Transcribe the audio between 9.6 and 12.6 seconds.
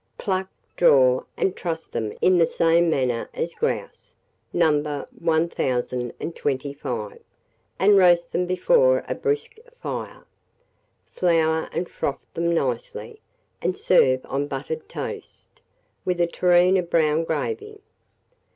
fire. Flour and froth them